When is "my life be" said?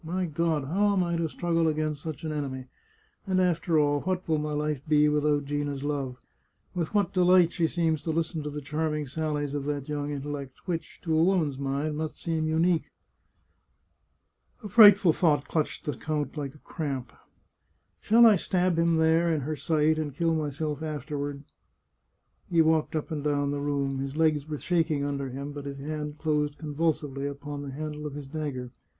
4.39-5.07